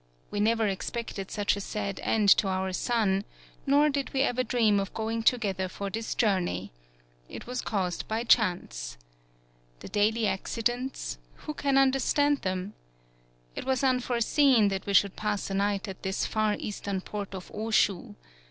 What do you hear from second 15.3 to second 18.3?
a night at this far eastern port of Oshu.